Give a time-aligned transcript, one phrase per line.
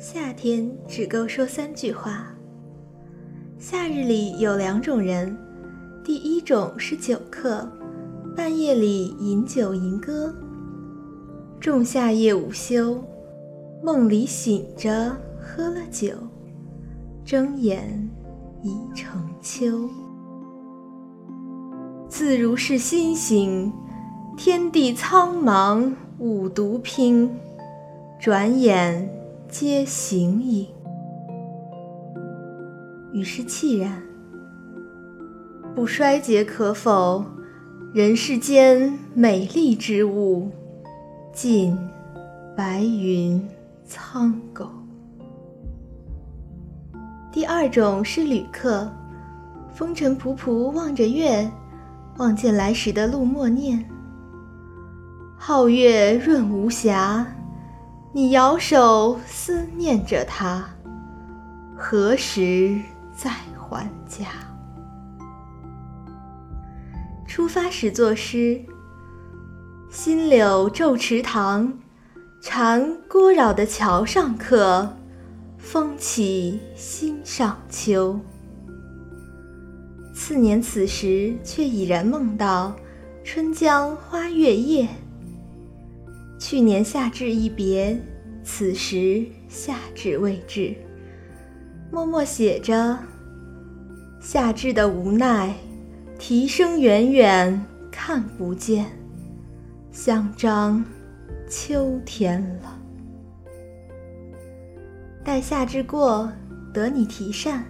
[0.00, 2.32] 夏天只够说三句话。
[3.58, 5.36] 夏日里有两种人，
[6.04, 7.68] 第一种是酒客，
[8.36, 10.32] 半夜里饮酒吟歌。
[11.58, 13.02] 仲夏夜午休，
[13.82, 15.10] 梦里醒着
[15.40, 16.10] 喝了酒，
[17.24, 18.08] 睁眼
[18.62, 19.90] 已成秋。
[22.08, 23.72] 自如是心醒，
[24.36, 27.28] 天地苍茫五毒拼，
[28.20, 29.12] 转眼
[29.50, 30.68] 皆形影。
[33.12, 34.02] 于是凄然，
[35.74, 37.24] 不衰竭可否？
[37.94, 40.50] 人世间美丽之物。
[41.32, 41.78] 尽
[42.54, 43.42] 白云
[43.86, 44.68] 苍狗。
[47.32, 48.90] 第二种是旅客，
[49.72, 51.50] 风尘仆仆望着月，
[52.18, 53.88] 望见来时的路，默念：
[55.40, 57.26] 皓月润无瑕，
[58.10, 60.66] 你摇手思念着他，
[61.76, 62.80] 何时
[63.14, 64.26] 再还家？
[67.26, 68.64] 出发时作诗。
[69.90, 71.78] 新柳皱池塘，
[72.40, 74.96] 蝉聒扰的桥上客，
[75.58, 78.18] 风起心上秋。
[80.14, 82.74] 次年此时，却已然梦到
[83.22, 84.88] 春江花月夜。
[86.38, 88.00] 去年夏至一别，
[88.44, 90.74] 此时夏至未至，
[91.90, 92.96] 默默写着
[94.20, 95.52] 夏至的无奈，
[96.18, 98.86] 啼声远远看不见。
[99.90, 100.84] 香樟
[101.50, 102.78] 秋天了，
[105.24, 106.30] 待夏至过，
[106.72, 107.64] 得你提扇。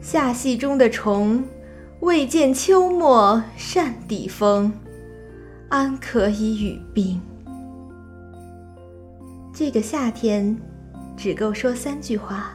[0.00, 1.42] 夏戏中的虫，
[2.00, 4.72] 未见秋末扇底风，
[5.68, 7.20] 安可以与冰？
[9.52, 10.56] 这个夏天，
[11.16, 12.52] 只够说三句话：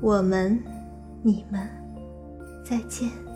[0.00, 0.62] 我们，
[1.22, 1.68] 你们，
[2.64, 3.27] 再见。